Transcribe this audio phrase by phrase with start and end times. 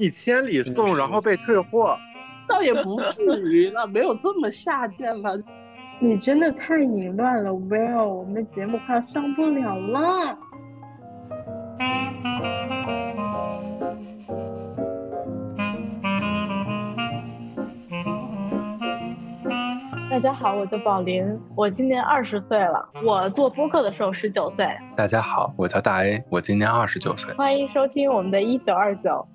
[0.00, 1.98] 你千里送，然后被退货，
[2.46, 5.36] 倒也不至于了，没有这么下贱了。
[5.98, 10.38] 你真的太淫乱了，Will，我们的节目快要上不了了。
[20.08, 22.88] 大家好，我叫宝林，我今年二十岁了。
[23.04, 24.64] 我做播客的时候十九岁。
[24.94, 27.34] 大家好，我叫大 A，我今年二十九岁。
[27.34, 29.26] 欢迎收听我们的一九二九。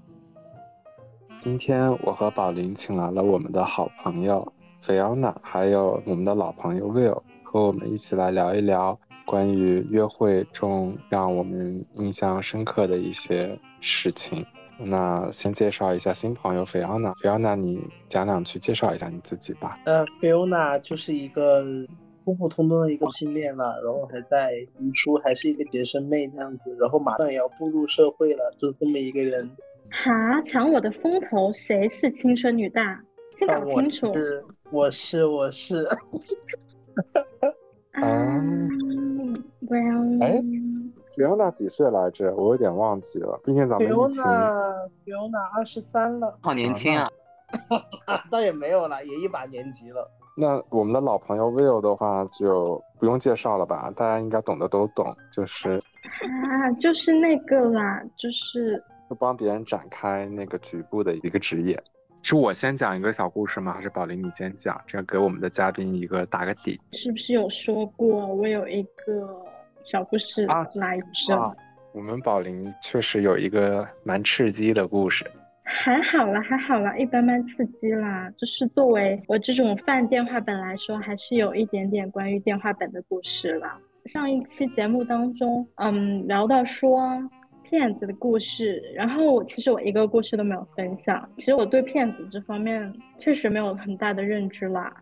[1.43, 14.45] 今天我和宝林请来了我们的好朋友菲奥娜，还有我们的老朋友 Will，和我们一起来聊一聊关于约会中让我们印象深刻的一些事情。
[14.79, 19.77] 那先介绍一下新朋友菲奥娜，菲奥娜，你讲两句介绍一下你自己吧。
[19.83, 21.61] 呃，菲奥娜就是一个
[22.23, 29.49] 普普通通的一个同性恋了，然后还在读书，还是一个学生妹这样子，然后马上也要步入社会了，就是这么一个人。
[29.93, 32.99] 哈，抢我的风头，谁是青春女大？
[33.37, 34.11] 先搞清楚。
[34.71, 36.35] 我是，我是， 我是。
[37.91, 38.41] 啊
[39.67, 40.41] ，Well，哎。
[41.15, 42.33] 菲欧娜几岁来着？
[42.35, 43.39] 我有点忘记了。
[43.43, 44.23] 毕竟咱们疫情。
[45.05, 47.07] 菲欧娜二十三了，好年轻啊！
[48.31, 50.09] 倒也没有了，也一把年纪了。
[50.35, 53.93] 那我们的老朋友 Will 的话就不用介绍了吧？
[53.95, 55.79] 大家应该懂的都懂，就是
[56.23, 61.81] 啊，就是那个啦，就是就帮别人展开那个局部的一个职业。
[62.21, 63.73] 是我先讲一个小故事吗？
[63.73, 64.81] 还是宝林你先讲？
[64.87, 66.79] 这样给我们的嘉宾一个打个底。
[66.91, 69.43] 是不是有说过我有一个？
[69.85, 71.53] 小故事来着，
[71.91, 75.29] 我们宝林确实有一个蛮刺激的故事，
[75.65, 78.31] 还好啦，还好啦，一般般刺激啦。
[78.37, 83.77] 就是作为我这种泛电话本来说，还是有一点点关于电话本的故事了。
[84.05, 87.21] 上一期节目当中，嗯，聊到说
[87.73, 91.27] 骗子的故事，然后我其实我一个故事都没有分享。
[91.37, 94.95] 其实我对骗子这方面确实没有很大的认知啦，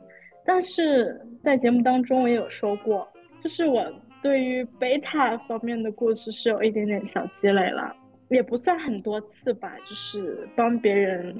[0.45, 3.05] 但是在节目当中我也有说过，
[3.41, 3.85] 就是我。
[4.23, 7.91] 对于贝塔方面的故事是有一点点小积累了，
[8.29, 11.35] 也不算很多次吧，就是帮别人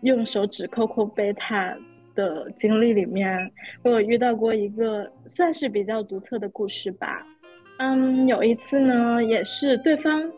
[0.00, 1.72] 用手指抠抠贝塔
[2.16, 3.24] 的经历里面，
[3.84, 7.24] 我有遇到过一个算是比较独特的故事吧。
[7.78, 10.28] 嗯，有一次呢，也是对方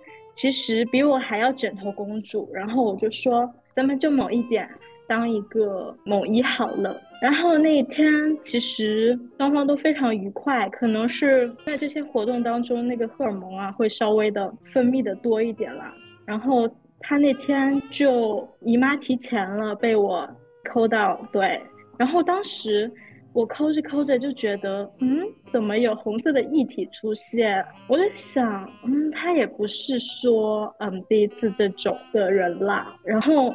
[0.41, 4.69] 其实比我还要枕头公主，然后我就说咱们就某一点。
[5.09, 8.06] 当一个某一好了，然后那一天
[8.43, 15.94] 其实双方都非常愉快，可能是在这些活动当中，那个荷尔蒙啊会稍微的分泌的多一点啦。
[16.26, 16.69] 然后
[17.00, 20.28] 他那天就姨妈提前了，被我
[20.70, 21.60] 抠到，对，
[21.97, 22.88] 然后当时。
[23.33, 27.65] 我抠着抠着就觉得，嗯，怎么有红色的液体出现？
[27.87, 32.97] 我在想，嗯，他也不是说，嗯，第一次这种的人啦。
[33.05, 33.55] 然后，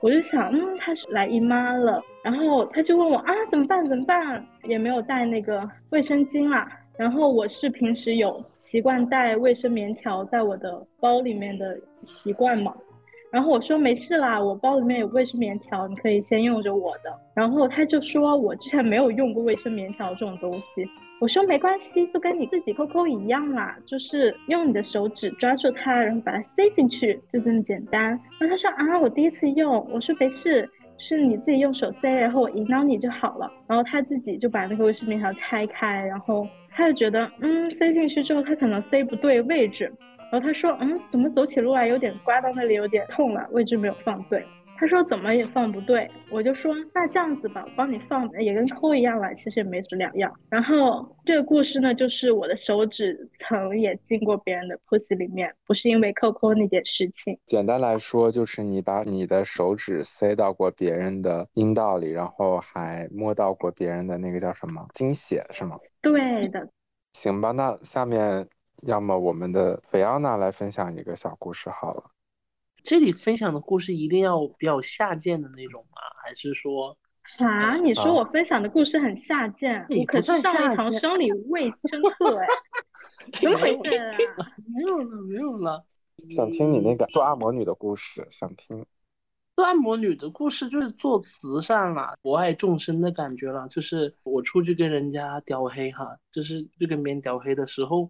[0.00, 2.00] 我就想，嗯，他是来姨妈了。
[2.22, 3.84] 然后他就问我啊，怎么办？
[3.88, 4.46] 怎么办？
[4.64, 6.70] 也没有带那个卫生巾啦。
[6.96, 12.74] 然后我是平时有习惯带卫生棉条在我的包里面的习惯嘛。
[13.30, 17.14] 然后我说没事啦，我包里面有卫生棉条，你可以先用着我的。
[17.34, 20.88] 然后他就说我之前没有用过卫生棉条这种东西。
[21.20, 28.10] 我说没关系，就跟你自己抠抠一样啦，就是用你的手指抓住它，然后把它塞进去，就这么简单。
[28.38, 29.86] 然后他说啊，我第一次用。
[29.92, 30.66] 我说没事，
[30.96, 33.50] 是你自己用手塞，然后我引导你就好了。
[33.66, 39.92] 然后他自己就把那个卫生棉条拆开，然后他就觉得嗯，塞进去之后他可能塞不对位置。
[40.30, 44.44] 然后他说，嗯，怎么走起路来有点刮到那里有点痛了，位置没有放对。
[44.80, 50.32] 他说怎么也放不对，我就说那这样子吧，我帮你放，也跟抠一样了，其实也没什么两样。
[50.48, 57.36] 然后这个故事呢，就是我的手指曾也进过别人的 pussy 里面，不是因为抠抠那件事情。
[57.44, 65.76] 简单来说，就是你把你的手指塞到过别人的阴道里，然后还摸到过别人的那个叫什么精血，是吗？
[66.00, 66.68] 对的。
[67.14, 68.46] 行吧，那下面。
[68.82, 72.04] 要么我们的菲奥娜来分享一个小故事好了。
[72.82, 76.00] 这里分享的故事一定要比较下贱的那种吗？
[76.24, 76.96] 还是说
[77.38, 77.76] 啊？
[77.76, 79.84] 你说我分享的故事很下贱？
[79.90, 82.46] 我可是上一堂生理卫生课 哎，
[83.42, 84.16] 怎么回事啊？
[84.72, 85.84] 没有了，没有了。
[86.30, 88.86] 想听你那个做按摩女的故事，想听。
[89.56, 93.66] 做按摩女的故事就是做慈善啦，博爱众生的感觉了。
[93.68, 98.08] 就是我出去跟人家屌黑哈，就是去跟别人屌黑的时候。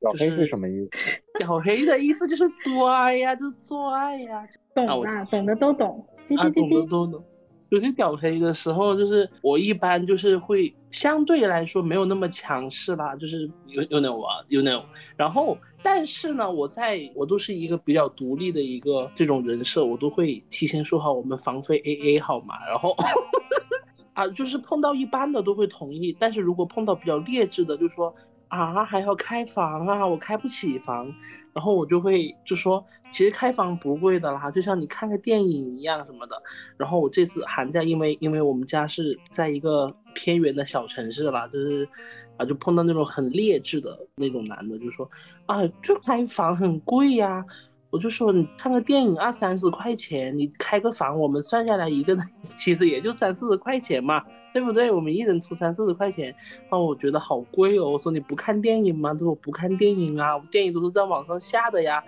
[0.00, 0.90] 屌黑是什么意思？
[1.38, 4.46] 屌黑的意思就是多爱呀，就是做爱呀。
[4.74, 6.06] 懂啊，懂的都懂。
[6.36, 7.24] 啊，懂的都懂。
[7.70, 14.82] 有些屌黑的时候，就是我一般就是会相对来说没有那么强势啦，就是有有那种有那种，
[15.16, 22.54] 然后但是呢，我在我都是一个比较独立的一个这种人设，我都会提前说好我们房费 A A 好吗？
[22.66, 22.96] 然后
[24.14, 28.14] 啊，就是碰到一般的都会同意，但是如果碰到比较劣质的，就说
[28.48, 31.14] 啊还要开房啊，我开不起房。
[31.54, 36.40] 然后我就会就说，其实开房不贵的啦，就像你看个电影一样什么的。
[36.76, 41.88] 然后我这次寒假，因为因为我们家是在一个偏远的小城市啦，就是
[42.36, 45.10] 啊，就碰到那种很劣质的那种男的，就说
[45.46, 47.44] 啊，就开房很贵呀。
[47.90, 54.90] 我就说你看个电影二三十块钱，你开个房，我们算下来一个人 其实也就三四十块钱嘛，对不对？
[54.90, 56.34] 我们一人出三四十块钱，
[56.70, 57.90] 那我觉得好贵哦。
[57.90, 59.12] 我说你不看电影吗？
[59.14, 62.02] 他说我不看电影啊，电影都是在网上下的呀。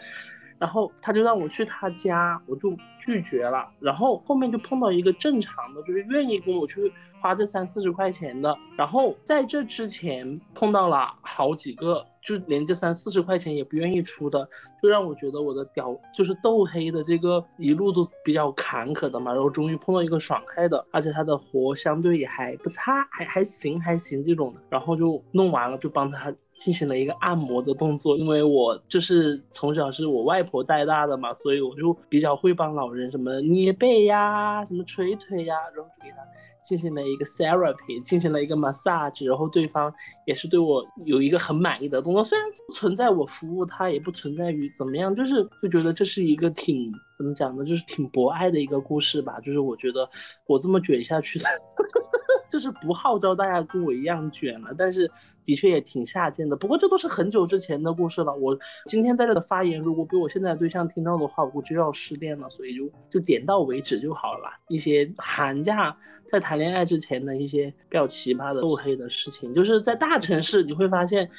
[0.59, 3.69] 然后他就让我去他家，我就拒绝了。
[3.81, 8.57] 然后后面就碰到一个正常的，就是愿意跟我去花这三四十块钱的。
[8.77, 14.49] 然后在这之前碰到了好几个，就连这三四十块钱也不愿意出的，
[14.83, 19.33] 就让我觉得我的屌就是豆黑的这个一路都比较坎坷的嘛。
[19.33, 24.61] 然后终于碰到一个爽开的，而且他的活相对也还不差，还还行还行这种的。
[24.69, 26.33] 然后就弄完了，就帮他。
[26.61, 36.17] 进行了一个按摩的动作，因为我就是从小是我外婆带大的嘛，所以我就比较会帮老人什么捏背呀，什么捶腿呀，然后就给他
[36.63, 39.93] 进行了一个 therapy，进行了一个 massage，然后对方
[40.27, 50.09] 也是对我有一个很满意的动作，虽然不存在我服务他，也不存在于怎么样，就是就觉得这是一个挺怎么讲呢，就是挺博爱的一个故事吧，就是我觉得
[50.47, 51.39] 我这么卷下去。
[52.49, 55.09] 就是不号召大家跟我一样卷了，但是
[55.45, 56.57] 的确也挺下贱的。
[56.57, 58.35] 不过这都是很久之前的故事了。
[58.35, 62.49] 我今天在这的发言，如果被我现在对象听到的话，我就要失恋了。
[62.49, 64.49] 所以就就点到为止就好了。
[64.69, 65.95] 一些寒假
[66.25, 71.31] 在谈恋爱之前的一些比较奇葩的、腹黑的事情，就是在大城市你会发现。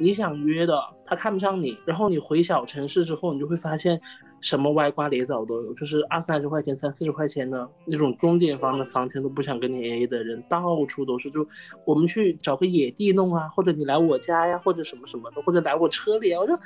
[0.00, 4.00] 你想约的，他看不上你，然后你回小城市之后，你就会发现
[4.40, 11.30] 什么歪瓜裂枣都有，就是二三十块钱、三四十块钱的那种钟点房的房钱都不想跟你 AA 的人到处都是。
[11.30, 11.46] 就
[11.84, 16.58] 我们去找个野地弄啊，或者你来我家呀，或者什么什么的，或者来我车里啊，我就，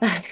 [0.00, 0.24] 唉，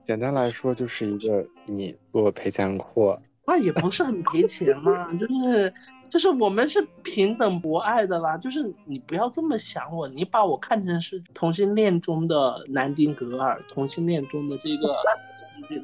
[0.00, 5.72] 简单来说就是一个你我赔钱货，那也不是很赔钱嘛，就是。
[6.10, 14.96] 就是我们是平等博爱的啦，就是你不要这么想我，你把我看成是同性恋中的南丁格尔，同性恋中的这个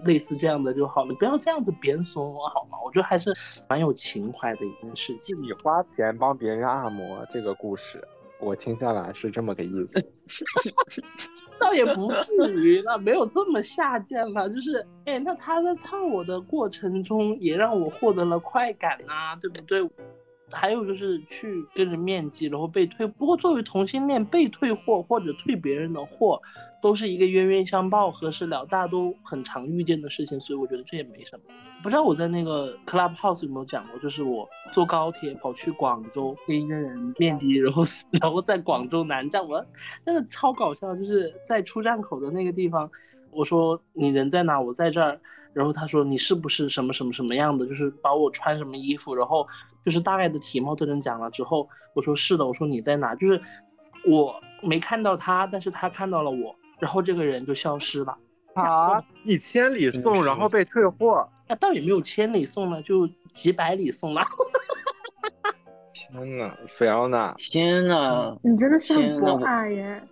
[0.05, 2.79] 类似这样的就好了，不要这样子贬损我好吗？
[2.85, 3.33] 我觉得还是
[3.69, 5.13] 蛮有情怀的一件事。
[5.25, 8.03] 就你花钱帮别人按摩这个故事，
[8.39, 10.01] 我听下来是这么个意思。
[11.59, 14.49] 倒也不至于了，没有这么下贱了。
[14.51, 19.83] 就是，哎，那他在操我的过程中，也让我获得了快感呐，对不对？
[20.53, 23.07] 还有就是去跟人面基，然后被退。
[23.07, 26.41] 不过作为同性恋，被退货或者退别人的货，
[26.81, 31.45] 都是一个冤冤相报何时了，大家都很常遇见的事情，所以我觉得这也没什么。
[31.83, 37.83] 不知道我在那个 Club House 有没有讲过，就是我坐高铁跑去广州跟一个人面基，然后
[38.21, 39.65] 然后在广州南站，我
[40.05, 42.91] 真的超搞笑，就是在出站口的那个地方，
[43.31, 44.61] 我说你人在哪？
[44.61, 45.21] 我在这儿。
[45.55, 47.67] 然后他说你是不是什么什么什么样的？
[47.67, 49.47] 就是把我穿什么衣服，然后
[49.85, 53.15] 就是大概的体貌特征讲了之后，我说是的，我说你在哪？
[53.15, 53.41] 就是
[54.07, 58.17] 我没看到他，但是他看到了我，然后这个人就消失了。
[58.55, 59.03] 啊！
[59.25, 61.27] 你千里送，然后被退货？
[61.49, 64.23] 那倒也没有千里送呢，就几百里送了。
[65.95, 67.35] 天呐，菲奥娜！
[67.39, 70.03] 天呐，你真的是很博爱耶！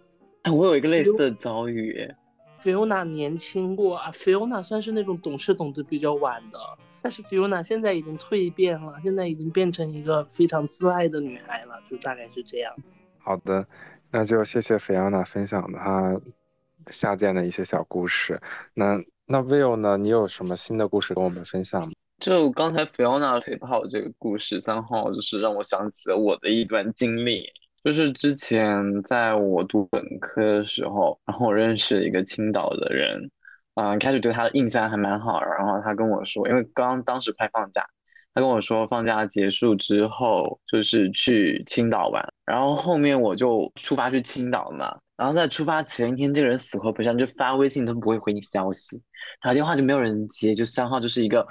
[0.43, 2.11] 哎，我有一个类似的遭遇。
[2.65, 6.59] Fiona 年轻过啊，Fiona 算是那种懂事懂得比较晚的，
[7.03, 12.75] 但是 Fiona 现在已经蜕变了，现在已经变成一个非常自爱的女孩了，就大概是这样。
[13.19, 13.67] 好的，
[14.11, 16.21] 那就谢谢 Fiona 分享的她
[16.91, 18.41] 下贱的一些小故事。
[18.75, 19.97] 那那 Will 呢？
[19.97, 21.93] 你有什么新的故事跟我们分享吗？
[22.19, 27.47] 就刚才 Fiona 腿炮这个故事，三号就是让我想起了我的一段经历。
[27.83, 33.31] 就是之前在我读本科的时候，然后我认识一个青岛的人，
[33.81, 35.43] 嗯，开始对他的印象还蛮好。
[35.43, 37.83] 然后他跟我说，因为刚当时快放假，
[38.35, 42.23] 他跟我说放假结束之后就是去青岛玩。
[42.45, 44.95] 然后后面我就出发去青岛嘛。
[45.17, 49.01] 然后在出发前一天，这个人死活不上，就发微信都不会回你消息，
[49.41, 51.47] 打电话就没有人接，就三号就是一个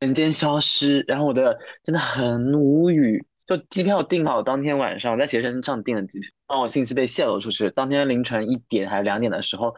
[0.00, 1.02] 人间消失。
[1.08, 3.24] 然后我的真的很无语。
[3.44, 7.68] 就机票订好当天晚上，我在携程上订了机票，然后我信息被泄露出去。
[7.70, 9.74] 当天凌晨一点还是两点的时候，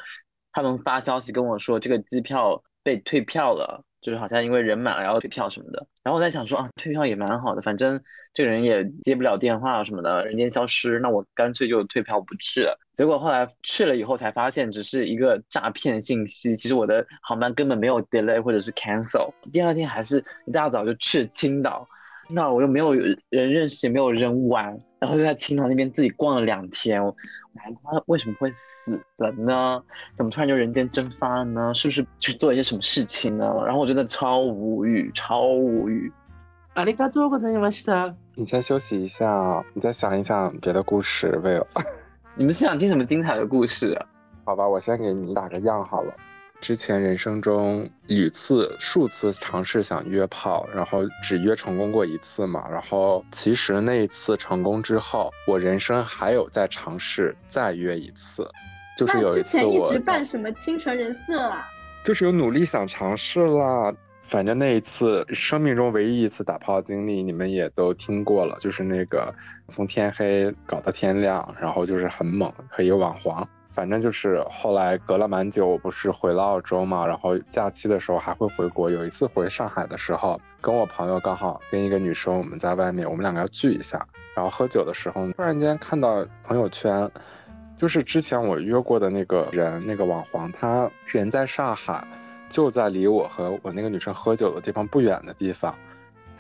[0.55, 5.87] 他们发消息跟我说这个机票被退票了，就是好像因为人满了要退票什么的。
[6.03, 8.01] 然后我在想说啊，退票也蛮好的，反正
[8.33, 12.79] 这个人也接不了电话什么的，人间消失，那我干脆就退票不去了。
[12.97, 16.55] 结果后来去了以后才发现，只是一个诈骗信息。
[16.55, 19.33] 其实我的航班根本没有 delay 或者是 cancel。
[19.53, 21.85] 第二天还是一大早就去青岛，
[22.30, 24.66] 那我又没有人认识，也没有人玩，
[25.00, 27.02] 然后就在青岛那边自己逛了两天。
[27.84, 29.84] 他为什么会死了呢？
[30.16, 31.74] 怎么突然就人间蒸发了呢？
[31.74, 33.46] 是不是去做一些什么事情呢？
[33.66, 36.12] 然后我真的超无语，超无语。
[36.76, 38.14] 阿里嘎多，ございました。
[38.36, 41.66] 你先休息一下，你再想一想别的故事，Will。
[42.36, 44.06] 你们是想听什么精彩的故事啊？
[44.46, 46.16] 好吧，我先给你打个样好了。
[46.61, 52.67] 之前人生中屡次、数次尝试想约炮，然后只约成功过一次嘛。
[52.71, 58.49] 然后其实那一次成功之后，我人生还有再尝试再约一次，
[58.97, 61.69] 就是有一次我一直扮什么清纯人设啊？
[62.03, 63.95] 就是有努力想尝试啦。
[64.27, 69.35] 反正那一次生命中唯一一次打炮经历，你们也都听过了，就是那个
[69.69, 73.47] 从天黑搞到天亮，然后就是很猛，可以网黄。
[73.75, 78.89] 反正就是后来隔了蛮久，我不是回了澳洲嘛，然后假期的时候还会回国。
[78.89, 84.07] 有一次回上海的时候，跟我朋友刚好跟一个女生我们在外面，我们两个要聚一下。
[84.37, 87.11] 然后喝酒的时候，突然间看到朋友圈，
[87.77, 92.07] 就是之前我约过的那个人，那个网黄，他人在上海，
[92.49, 95.75] 就在离我和我那个女生喝酒的地方不远的地方。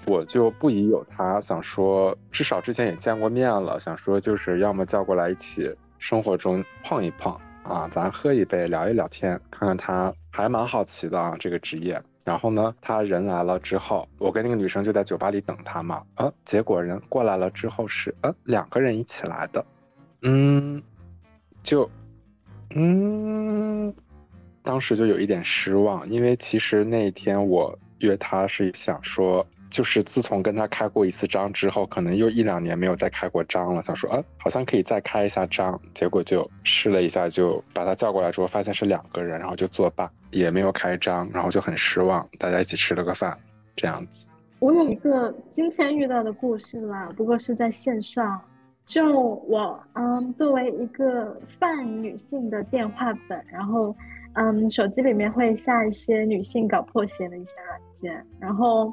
[0.07, 5.75] 我就不疑有他，想说至少之前也见过面了，想说就是要么叫过来一起。
[6.05, 11.99] 生活中碰一碰啊，咱喝一杯聊一聊天，看看他还蛮好奇的啊这个职业。
[12.25, 16.03] 然后呢，他人来了之后，我跟那个女生就在酒吧里等他嘛。
[16.17, 19.65] 啊，结果人过来了之后是呃两个人一起来的，
[20.21, 20.83] 嗯，
[21.63, 21.91] 就
[22.75, 23.91] 嗯，
[24.63, 29.47] 当时就有一点失望，因为其实那一天我约他是想说。
[29.75, 33.83] 就是自从跟他开过一次张之后，可能又一两年没有再开过张了。
[33.83, 42.25] 想说，啊，好像可以再开一下张，结果就试了一下，就把他叫过来之后，发现是两个人，然后就作罢，也没有开张，然后就很失望。
[42.39, 43.37] 大家一起吃了个饭，
[43.75, 44.29] 这样子。
[44.61, 48.41] 我有一个今天遇到的故事啦，不过是在线上。
[48.87, 53.93] 就我，嗯，作为一个泛女性的电话本，然后，
[54.35, 58.93] 嗯，手机里面会下一些女性搞破鞋的一些软件，然后。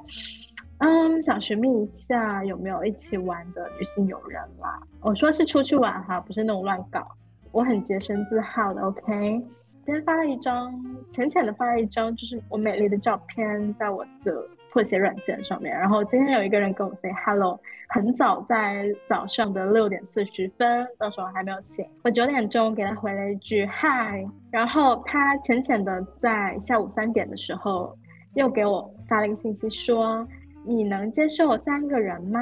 [0.82, 4.82] 嗯，想寻觅一下有没有一起玩的女性友人啦。
[5.02, 7.08] 我说是出去玩哈，不是那种乱搞。
[7.52, 9.40] 我很洁身自好的，OK。
[9.86, 10.74] 今天发了一张
[11.12, 15.72] 浅浅的发了一张，就是我美丽的照片在我的破鞋软件上面。
[15.72, 17.60] 然后今天有一个人跟我 say hello，
[17.90, 21.86] 很早在早上的六点四十分，到时候还没有醒。
[22.04, 27.96] 我九点钟给他回了一句 hi，然后他浅浅的在下午三点的时候
[28.34, 30.28] 又给我发了一个信息说。
[30.64, 32.40] 你能接受三个人吗？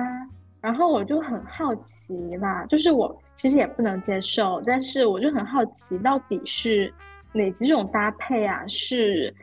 [0.61, 6.93] 然后我就很好奇啦，就是我其实也不能接受，但是我就很好奇，到底是
[7.31, 8.65] 哪几种搭配啊？
[8.67, 9.33] 是，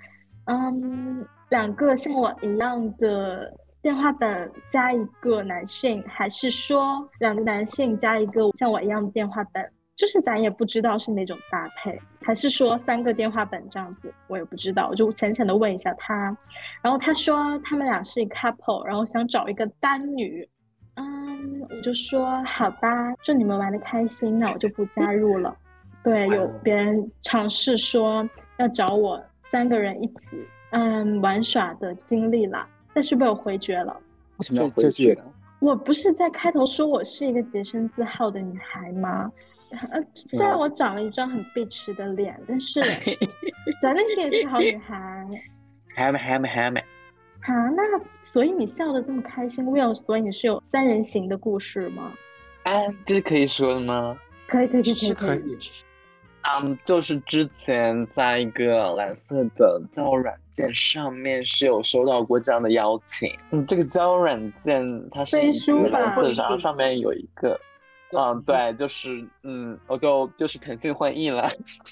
[0.44, 9.72] 嗯，两个像我一样的电话本加一个男性，还是说两个男性加一个像我一样的电话本？
[9.96, 14.88] 就是咱也不知道是哪种搭配，还是说三个电话本这样子，我也不知道。
[14.90, 16.36] 我就浅浅的问一下他，
[16.82, 20.46] 然后他说他们俩是一 couple，然后想找一个单女。
[20.96, 25.56] 嗯，我就说好吧，祝你们玩的开心，那我就不加入了。
[26.02, 30.38] 对，有别人尝试说要找我三个人一起
[30.70, 33.96] 嗯玩耍的经历啦，但是被我回绝了。
[34.36, 35.18] 为什么要回绝？
[35.58, 39.32] 我不是在开头说我是一个洁身自好的女孩吗？
[39.90, 42.80] 呃，虽然我长了一张很碧池的脸，但是
[43.80, 45.26] 咱内心也是个好女孩。
[45.94, 46.80] 还没还没还没。
[47.42, 47.82] 好，那
[48.20, 52.12] 所以你笑的这么开心，Will，所以你是有三人行的故事吗？
[52.64, 54.18] 哎，这是可以说的吗？
[54.48, 55.58] 可以可以可以可以。
[56.42, 63.28] 嗯，就是之前在一个蓝色的交友软件上面是有收到过这样的邀请。
[63.50, 67.58] 嗯，这个交友软件它是蓝色上上面有一个。
[68.12, 71.48] 嗯，对，就是嗯，我就就是腾讯会议了。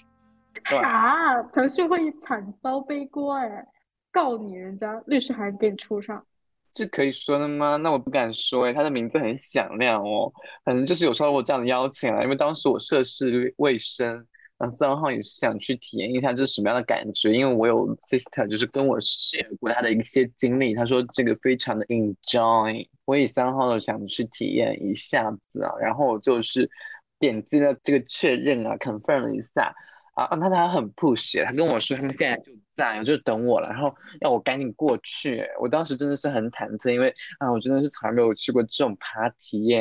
[0.64, 1.42] 啥？
[1.52, 3.66] 腾讯会议惨遭背锅哎，
[4.12, 6.24] 告你，人家律师函给你出上。
[6.72, 7.76] 这可以说的吗？
[7.76, 10.32] 那我不敢说哎，他的名字很响亮哦。
[10.64, 14.26] 反正就是有收到过这样的邀请啊，因为当时我涉世未深。
[14.58, 26.70] 那三号也是想去体验一下这是什么样的感觉，因为我有 sister 就是跟我 share 过他的一些经历，他说这个非常的 enjoy，我也三号想去体验一下子啊，然后就是
[27.18, 29.74] 点击了这个确认啊，confirm 了一下
[30.14, 35.44] 啊，那他很 push，他跟我说他们现在就在，就等我了，然后要我赶紧过去。
[35.60, 39.74] 我当时真的是很忐忑，因为啊，我真的是从来没有去过这种 party。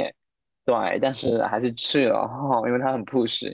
[0.65, 3.53] 对，但是还是去了哈， 因为他很 push。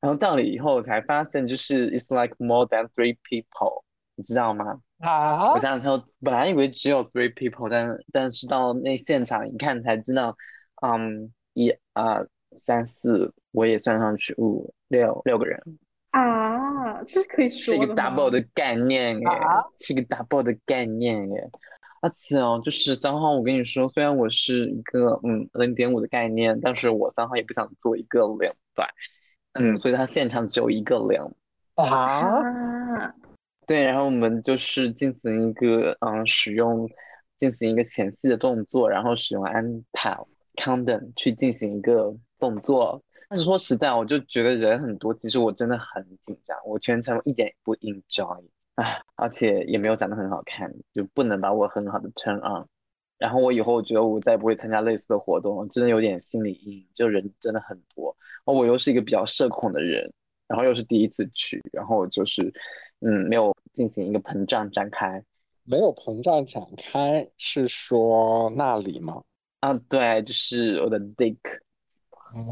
[0.00, 3.82] 然后到了以后才发现，就是 it's like more than three people，
[4.14, 4.80] 你知道吗？
[5.00, 5.52] 啊！
[5.52, 10.36] 我想想，本来以为只有 three people，但但是到那现场一看才知道，
[10.82, 12.26] 嗯，一二
[12.56, 15.62] 三四，我也算上去五六六个人
[16.10, 19.26] 啊，这可以说是一个 double 的概念耶，
[19.80, 21.50] 是一个 double 的概念耶。
[22.00, 28.84] 而且哦，就是三号，我跟你说，虽然我是一个嗯零点五的概念，但是我三号也不想做一个零，对，
[29.58, 31.20] 嗯，所以他现场只有一个零
[31.74, 32.42] 啊。
[33.66, 36.88] 对，然后我们就是进行一个嗯，使用
[37.36, 40.18] 进行一个前戏的动作，然后使用安踏
[40.54, 43.02] condom 去进行一个动作。
[43.28, 48.40] 但是说实在，我就觉得人很多，其实我真的很紧张，我全程一点也不 enjoy，
[48.76, 52.64] 唉，而且也没有长得很好看，就不能把我很好的 turn on。
[53.18, 60.12] 然后我以后我觉得我再也不会参加类似的活动了，真的有点心理阴影，就人真的很多，我又是一个比较社恐的人。
[60.48, 62.54] 然后又是第一次去，然后就是，
[63.00, 65.20] 嗯，没有进行一个膨胀展开，
[65.64, 69.24] 没有膨胀展开是说那里吗？
[69.58, 71.36] 啊，对，就是我的 dick，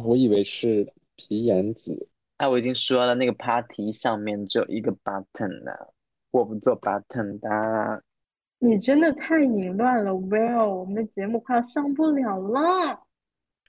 [0.04, 2.08] 我以为是皮炎子。
[2.38, 5.94] 哎，我已经说了，那个 party 上面只有一个 button 了，
[6.32, 8.02] 我不做 button 的。
[8.64, 12.98] 你真的太淫乱了，Will，我们的节目快要上不了了。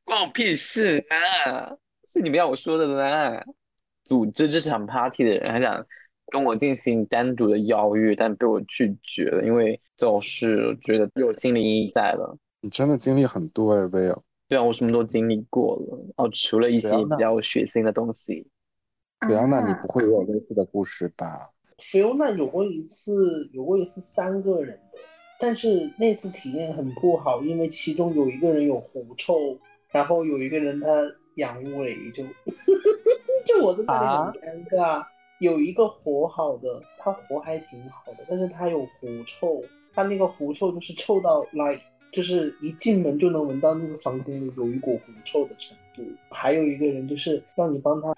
[0.05, 1.75] 关我屁事啊！
[2.07, 3.43] 是你们要我说的啦。
[4.05, 5.85] 组织这场 party 的人还想
[6.31, 12.37] 跟我进行单独的邀约，但被我拒绝了，因为就是觉得有心理阴影在了。
[12.61, 14.21] 你真的经历很多哎，Will。
[14.47, 18.47] 对啊，我什么都经历过了哦，除了一些比较血腥的东西。
[19.19, 24.99] Fiona，你不会有类似的故事吧？Fiona 有过一次，有过一次三个人的，
[25.39, 29.59] 但是那次体验很不好，因为其中有一个人有狐臭，
[29.91, 30.87] 然后有一个人他
[31.35, 32.23] 阳痿，就。
[33.45, 35.05] 就我在那里很尴尬，
[35.37, 41.79] 有一个活好的，他活还挺好的，但是他有狐臭，他那个狐臭就是臭到 like，
[42.11, 46.01] 就是一进门就能闻到那个房间里有一股狐臭的程度。
[46.31, 48.15] 还有一个人就是让你帮他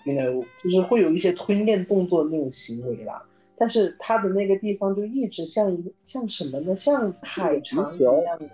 [0.63, 3.22] 就是会有一些吞咽动作的那种行为啦，
[3.58, 6.76] 但是他的那个地方就一直像一个像什么呢？
[6.78, 8.46] 像海肠一样的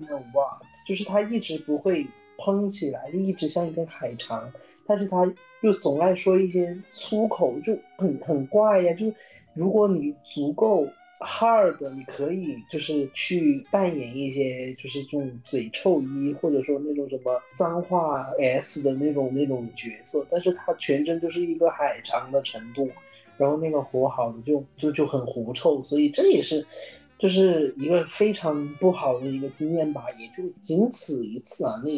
[0.00, 0.62] ，know what？
[0.86, 2.06] 就是他一直不会
[2.38, 4.50] 蓬起来，就一直像一根海肠。
[4.86, 5.30] 但是他
[5.62, 8.94] 又总爱说一些粗口，就很很怪呀。
[8.94, 9.12] 就
[9.52, 10.86] 如果你足够
[11.18, 20.24] hard，你可以就是去扮演一些就是这种嘴臭一，或者说那种什么脏话 S 的那种那种角色。
[20.30, 22.88] 但是他全真就是一个海肠的程度，
[23.38, 26.66] 然后那个活好的就就就很狐臭，所以这也是。
[27.18, 31.80] 就是一个非常不好的一个经验吧，也就仅此一次啊。
[31.82, 31.88] 那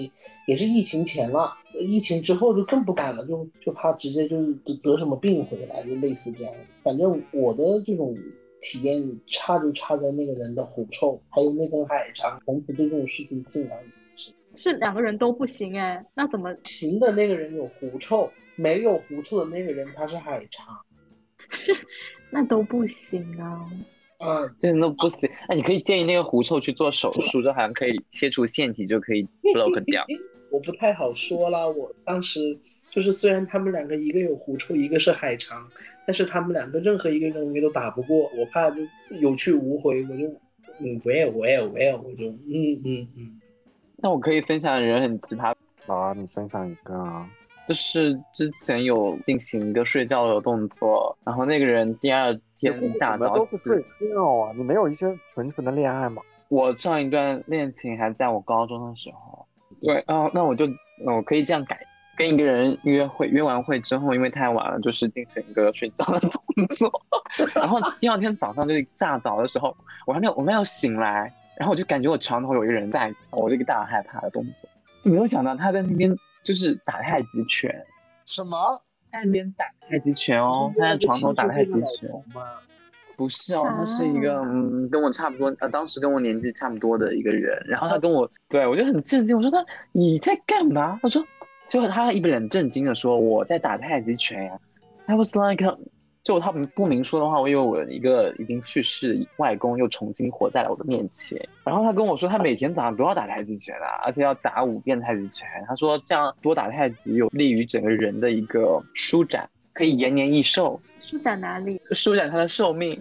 [0.46, 6.54] 也是疫情前了，疫情之后就更不敢了，就就怕直接就是得得什么病回来，就类似这样。
[6.84, 8.16] 反正我的这种
[8.60, 14.32] 体验差就差在那个人的狐臭，还有那根海肠，从此对这种事情敬而远之。
[14.54, 20.78] 是两个人都不行哎，那怎么行的那个人有狐臭，没有狐臭的那个人他是海肠，
[22.30, 23.70] 那都不行啊。
[24.20, 25.30] 嗯，真的不行。
[25.46, 29.22] 哎，你可以建议那个狐臭去做手术，就好像可以切除腺体，就可以
[29.54, 30.04] block 掉。
[30.50, 31.66] 我不太好说啦。
[31.66, 32.58] 我当时
[32.90, 35.68] 就是，虽然他们两个一个有狐臭，一个是海肠，
[36.06, 38.78] 但是他们两个任何一个人我都打不过，我怕就
[39.20, 40.26] 有去无回，我就
[40.80, 43.40] 嗯，我也我也我也我就嗯嗯嗯。
[43.98, 45.54] 那我可以分享的人很奇葩。
[45.86, 47.30] 好啊，你分享一个啊。
[47.68, 56.22] 就是之前有进行一个睡觉的动作，然后那个人第二天一大早都是睡觉啊，你没有一些纯纯的恋爱吗？
[56.48, 59.46] 我上一段恋情还在我高中的时候。
[59.82, 60.66] 对啊，那我就
[61.04, 61.78] 我可以这样改，
[62.16, 66.90] 跟一个人约会，约完会之后，因为太晚了，就是进行一个睡觉的动作，
[67.54, 69.76] 然后第二天早上就大早的时候，
[70.06, 74.70] 我还没有我没有醒来，然后我就感觉我床头有一个人在，我这个大害怕的动作，
[75.02, 76.16] 就没有想到他在那边。
[76.48, 77.70] 就是打太极拳，
[78.24, 78.82] 什么？
[79.12, 82.10] 在那边打太极拳哦，他在床头打太极拳。
[83.18, 87.62] 不是哦，他是一个嗯，跟我差不多，呃，当时跟我年纪差不多的一个人。
[87.66, 90.98] 然后他跟我，对我就很震惊，我说他你在干嘛？
[91.02, 91.22] 他说，
[91.68, 94.58] 就他一脸震惊的说我在打太极拳呀。
[95.04, 95.62] I was like.
[96.28, 101.40] 就他不明说的话，我以为我一个已经去世外公又重新活在了我的面前。
[101.64, 105.48] 然后他跟我说，他每天早上都要打太极拳啊，而且要打五遍太极拳。
[105.66, 110.78] 他说这样多打太极有利于整个人的一个舒展，可以延年益寿。
[111.00, 111.80] 舒展哪里？
[111.92, 113.00] 舒展他的寿命。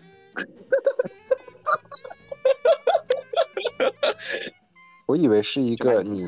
[5.05, 6.25] 我以为是一个你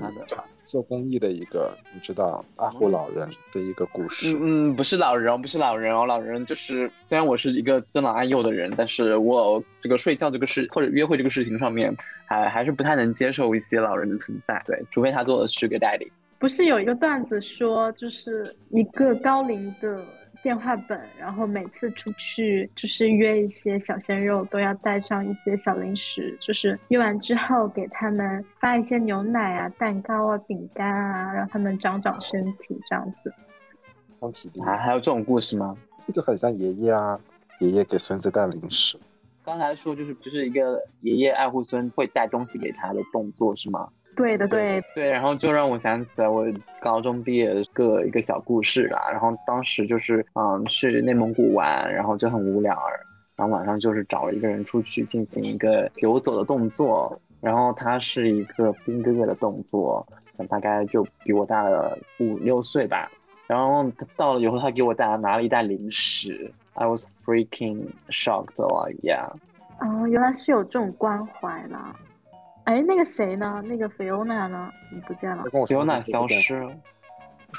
[0.70, 4.32] 做公益的一个，你知道爱护老人的一个故事。
[4.34, 11.92] 嗯嗯，不是老人哦，不是老人哦，老人就是虽然我是一个尊老爱幼的人，但是我这个睡觉这个事或者约会这个事情上面，
[12.28, 14.62] 还还是不太能接受一些老人的存在。
[14.68, 16.08] 对，除非他做的 Sugar Daddy。
[16.38, 20.00] 不是有一个段子说，就是一个高龄的
[20.42, 33.34] 电话本，然后每次出去就是约一些小鲜肉，都要带上一些小零食，就是约完之后给他们发一些牛奶啊、蛋糕啊、饼干啊，让他们长长身体这样子。
[34.20, 35.76] 充体力，还还有这种故事吗？
[36.08, 37.20] 这就很像爷爷啊，
[37.60, 38.98] 爷爷给孙子带零食。
[39.44, 43.90] 刚才说就是就是一个爷爷爱护孙会带东西给他的动作是吗？
[44.20, 46.46] 对的，对，对，然后就让我想起来我
[46.82, 49.10] 高中毕业的个一个小故事啦。
[49.10, 52.78] 然后当时就是嗯去内蒙古玩，然后就很无聊，
[53.38, 60.06] 然后晚上就是找了一个人出去进行一个游走的动作，然后他是一个兵哥哥的动作，
[60.50, 63.10] 大概就比我大了五六岁吧。
[63.48, 69.32] 然后他到了以后，他给我带拿了一袋零食，I was freaking shocked like yeah。
[69.80, 71.96] 哦，原来是有这种关怀啦。
[72.70, 73.64] 哎，那个谁呢？
[73.66, 74.72] 那个菲欧娜呢？
[74.94, 76.70] 你不见了他跟我说刘娜消失了，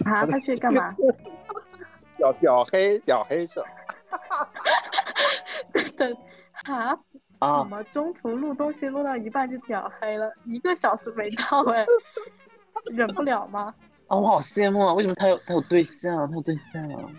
[0.06, 0.24] 啊？
[0.24, 0.94] 他去干嘛？
[2.16, 3.66] 屌屌黑屌黑去了。
[5.98, 6.16] 等
[6.64, 6.96] 啊？
[7.40, 10.32] 啊怎么中途录东西录到一半就屌黑了？
[10.44, 11.84] 一个小时没到哎，
[12.92, 13.74] 忍不了吗
[14.06, 14.94] 啊， 我好羡慕啊！
[14.94, 16.28] 为什么他有他有对象？
[16.30, 17.10] 他有对象啊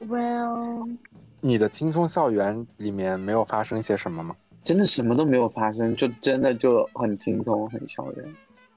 [0.00, 0.96] ？？Well，
[1.42, 4.34] 你的轻松校园里面没有发生些什么吗？
[4.68, 8.34] 真的什么都没有发生，就真的就很轻松，很校园。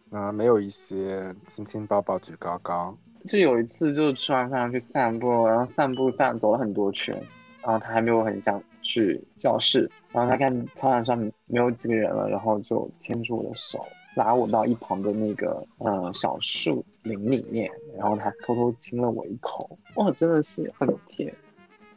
[0.09, 2.95] 啊，没有一些亲亲抱抱举高高。
[3.27, 7.13] 就有一次，就吃完饭去散步，然后散步散走了很多圈，
[7.61, 21.35] 然后他还没有很想去教室，然后他看操场上没有几个人了，然后就牵住我的手，拉我到一旁的那个呃小树林里面，然后他偷偷亲了我一口，哇，真的是很甜。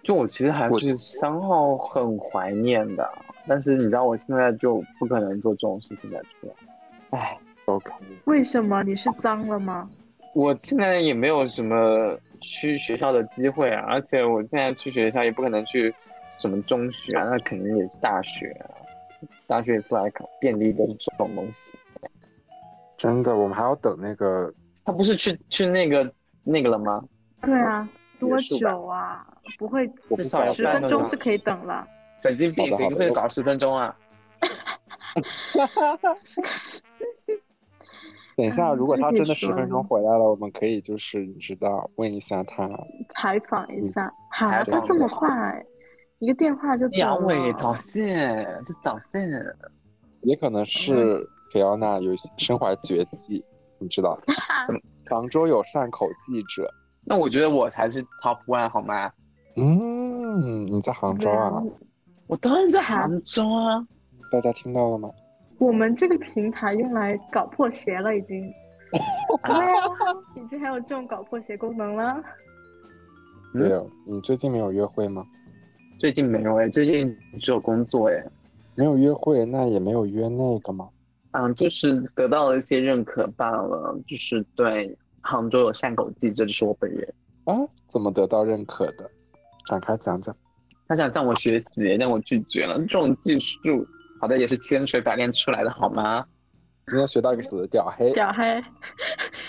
[0.03, 3.09] 就我其实还是三号很怀念的，
[3.47, 6.55] 但是你知道我现在就不可能做这种事情再出来，
[7.11, 7.39] 唉。
[7.67, 8.19] 都可以。
[8.27, 9.89] 为什么你是脏了吗？
[10.35, 15.91] 我现在也没有什么去学校的机会啊，而且我现在去学校也不可能去
[16.39, 18.69] 什么中学啊，那肯定也是大学啊。
[19.47, 21.75] 大学也是来考便利的这种东西。
[22.99, 24.53] 真的，我们还要等那个
[24.85, 27.03] 他不是去去那个那个了吗？
[27.41, 27.89] 对啊，
[28.21, 29.27] 多久啊？
[29.59, 31.89] 不会至少要十分钟是可以等了。
[32.25, 33.95] 神经病，谁会搞十分钟啊？
[38.35, 42.67] 等一下，嗯如果他真的十分钟回来了，我们可以就是你知道问一下他。
[43.11, 45.63] 采访一下，哈，采访他这么快，
[46.19, 47.55] 一个电话就走阳痿。
[47.55, 49.19] 早泄，这早泄。
[50.23, 53.45] 也可能是菲奥娜有身怀绝技，
[53.79, 54.19] 你知道？
[54.65, 54.81] 什么？
[55.05, 56.73] 常州有善口记者。
[57.05, 59.13] 那我觉得我才是 top one 好吗？
[59.57, 61.63] 嗯，你在杭州啊？
[62.27, 63.87] 我当然在杭州啊。
[64.31, 65.11] 大家听到了吗？
[65.59, 68.53] 我们这个平台用来搞破鞋了，已经。
[69.45, 69.63] 对啊，
[70.37, 72.23] 已经还有这种搞破鞋功能了。
[73.55, 75.25] 嗯对哦，你最近没有约会吗？
[76.01, 78.25] 最近没有哎，最近只有工作哎。
[78.75, 80.89] 没有约会，那也没有约那个吗？
[81.33, 87.15] 嗯，就是得到了一些认可罢了，就是对杭州有善狗记，这就是我本人。
[87.45, 87.55] 啊，
[87.87, 89.09] 怎么得到认可的？
[89.67, 90.35] 展开讲讲。
[90.87, 92.79] 他想向我学习，但我拒绝了。
[92.81, 93.87] 这种技术，
[94.21, 96.25] 好的也是千锤百炼出来的，好吗？
[96.87, 98.13] 今天学到一个词，屌黑。
[98.13, 98.63] 屌黑，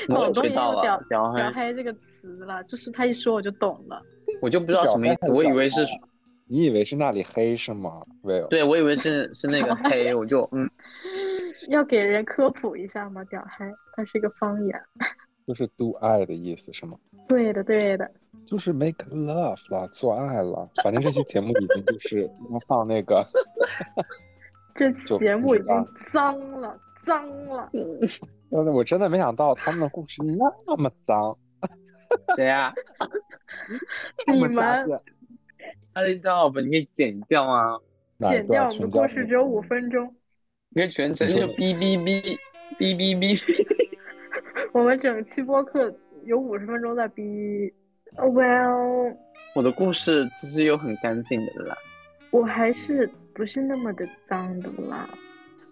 [0.08, 4.02] 我广东学到了也有屌屌黑屌黑这个词了，就是他一说我就懂了。
[4.42, 5.86] 我就不知道什么意思，我以为是，
[6.48, 10.70] 你以为是那里黑是吗？Will，对我以为是是那个黑， 我就嗯，
[11.68, 13.22] 要给人科普一下吗？
[13.26, 13.66] 屌黑，
[13.98, 14.82] 它是一个方言。
[15.46, 16.98] 就是 “do 爱的意思是吗？
[17.28, 18.10] 对的，对的。
[18.46, 20.70] 就是 make love 了，做爱了。
[20.84, 23.26] 反正这期节目已经就是要放那个，
[24.76, 27.70] 这期节目已经脏了，脏了。
[28.50, 30.22] 我真的没想到他们的故事
[30.66, 31.38] 那么脏，
[32.38, 32.74] 谁呀、
[34.32, 35.02] 你们贱。
[35.94, 37.80] 他的照吧，你可以剪掉啊，
[38.30, 40.14] 剪掉我们的故事只有五分钟，
[40.70, 42.38] 你全程就哔哔哔
[42.78, 43.42] 哔哔哔。
[44.74, 45.94] 我们整期播客
[46.26, 47.74] 有五十分钟在逼。
[48.18, 49.14] Oh well，
[49.54, 51.78] 我的故事其实有很干净的啦，
[52.32, 55.10] 我还是不是那么的脏的啦。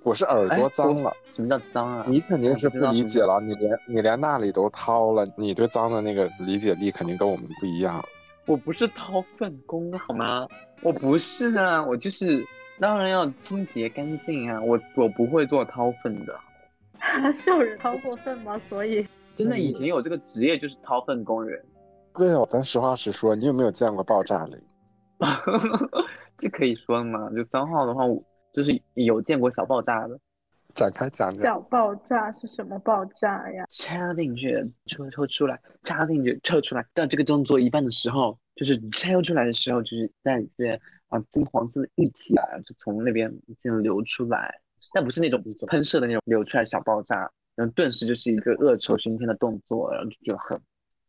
[0.04, 2.06] 我是耳朵脏了，什么叫脏啊？
[2.08, 8.04] 你肯定是不理解了，你连你连那里都掏了，你对脏的那个理解力肯定跟我们不一样。
[8.46, 10.46] 我不是掏粪工好吗？
[10.82, 12.46] 我不是啊，我就是
[12.78, 16.38] 当然要清洁干净啊，我我不会做掏粪的。
[17.32, 18.60] 是有人掏过粪吗？
[18.70, 21.64] 所以真的以前有这个职业就是掏粪工人。
[22.16, 24.58] 对哦，咱实话实说，你有没有见过爆炸雷？
[26.38, 27.30] 这可以说吗？
[27.36, 28.22] 就三号的话，我
[28.52, 30.20] 就是有见过小爆炸的。
[30.76, 31.44] 展开讲讲。
[31.44, 33.66] 小爆炸是什么爆炸呀？
[33.70, 36.86] 插进去，抽抽出来，插进去，抽出来。
[36.94, 44.52] 但这个动作一半的时候，就是抽出来的时候，就是在一些啊金黄色的液体啊，就从那边进流出来，
[44.94, 50.60] 但不是那种喷射的那种流出来小爆炸，然后顿时就是一个恶臭熏天的动作，然后就觉得很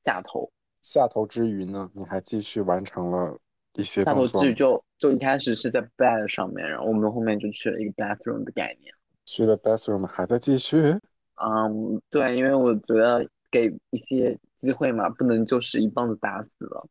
[0.05, 0.51] 下头。
[0.85, 3.39] 下头之余呢，你还继续完成了
[3.73, 8.95] 一些下头之余就就一开始是在 bed 上面，然后我们后面就去了一个 bathroom 的概念。
[9.25, 10.77] 去了 bathroom 还在继续？
[11.43, 16.87] 嗯，对，因为我觉得给一些机会嘛，不能就是一棒子打死了。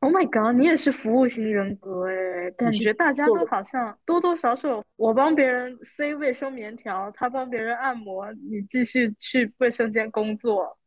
[0.00, 10.78] Oh my god，你也是服务型人格哎，感觉大家都好像多多少少，我帮别人塞卫生棉条，他帮别人按摩，你继续去卫生间工作。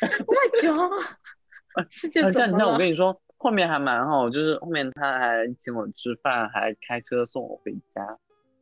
[0.00, 1.16] Oh my god！
[1.90, 2.58] 世界怎么了？
[2.58, 8.18] 那我跟你说，后面还蛮好，就是后面他还请我吃饭，还开车送我回家。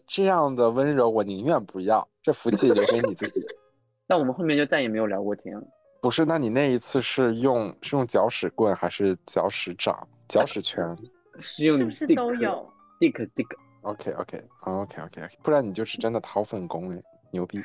[0.07, 3.41] 这样的温柔，我宁愿不要，这福气留给你自己。
[4.07, 5.65] 那我们后面就再也没有聊过天了。
[6.03, 10.97] 不是，那你那一次是用是用搅屎棍还是搅屎掌、搅屎拳？
[11.41, 13.47] 是用是不是都有？Dick Dick。
[13.81, 17.63] OK OK OK OK OK，不然你就是真的掏粪工哎，牛逼！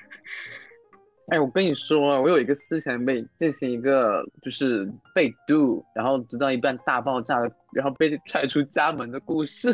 [1.32, 7.40] 哎，我跟你说，我有一个之前被进行一个就是被 do，然后直到一半大爆炸，
[7.72, 9.72] 然后被 踹出家门的故事。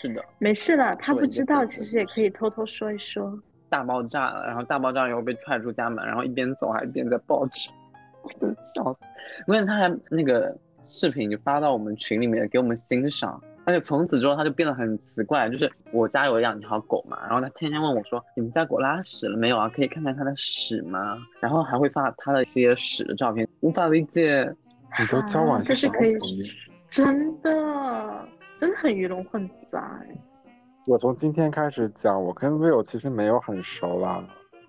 [0.00, 3.36] 是的，没事了，他不知道，其实也可以偷偷说一说。
[3.68, 7.72] 大爆炸了，然后大爆炸以后被踹出家门，然后一边走还一边在报纸，
[8.22, 9.00] 我真的笑死。
[9.48, 13.42] 因为他还那个视频就发到我们群里面给我们欣赏。
[13.64, 15.48] 而且从此之后，他就变得很奇怪。
[15.48, 19.68] 就是我家有养一条狗嘛，然后他天天问我说：“你们家狗拉屎了没有啊？
[19.68, 24.52] 可以看看它的屎吗？”然后还会发他的一些屎的照片，无法理解。
[25.00, 26.18] 你都交往这是可以，
[26.90, 29.98] 真的，真的很鱼龙混杂。
[30.86, 34.22] 我从今天开始讲，我跟 Will 其实没有很熟啦。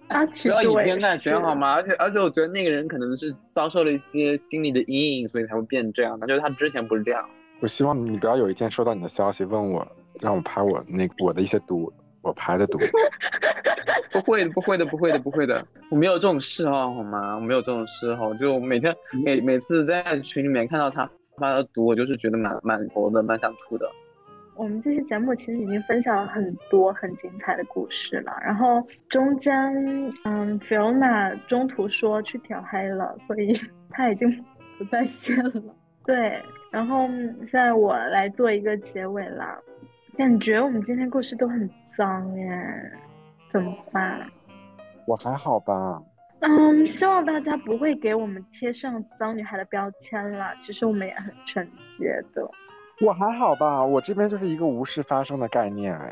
[0.07, 1.73] 啊，不要以偏概全好吗？
[1.73, 6.17] 而且而且，我觉得那个人可能是遭受了一些心理的阴影，所以才会变这样。
[6.17, 7.27] 他就是他之前不是这样。
[7.63, 9.87] 我希望你不要有一天收到你的消息问我，
[10.19, 11.89] 让我排我那我的一些毒，
[12.21, 12.77] 我排的毒。
[14.11, 17.35] 不会的，不会的，不会的，不会的，我没有这种嗜好，好吗？
[17.35, 23.89] 我没有这种嗜好，就每天每每次在群里面看到他发的毒，我就是觉得蛮蛮头的，蛮想吐的。
[24.55, 29.55] 我们这期节目其实已经分享了很多很精彩的故事了，然后中间，
[30.25, 33.57] 嗯，Fiona 中途说去调嗨了，所以
[33.89, 34.45] 他已经
[34.77, 35.63] 不在线了。
[36.05, 36.37] 对。
[36.73, 39.59] 然后现在我来做一个结尾啦，
[40.17, 42.91] 感觉我们今天故事都很脏耶，
[43.47, 44.19] 怎么办？
[45.05, 46.01] 我还好吧。
[46.39, 50.51] 嗯，希望大家不会给我们贴上脏女孩的标签啦。
[50.59, 52.49] 其实我们也很纯洁的。
[53.05, 56.11] 我还好吧，我这边就是一个无事发生的概念哎。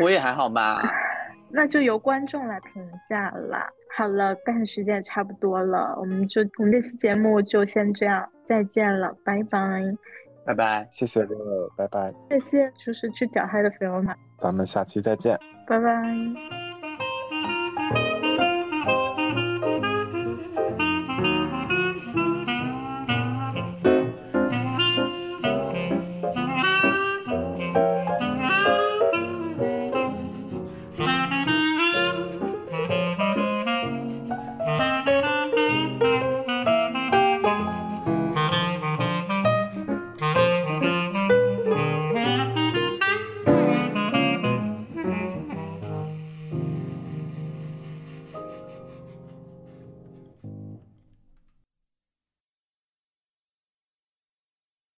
[0.00, 0.80] 我也还好吧。
[1.50, 3.68] 那就由观众来评价啦。
[3.96, 8.28] 好了，看时间也差不多了，我们就我们这期节目就先这样。
[8.48, 9.82] 再见了，拜拜，
[10.46, 16.67] 拜拜，谢谢乐，拜拜，谢谢，就是去屌嗨的 Fiona，咱们下期再见，拜拜。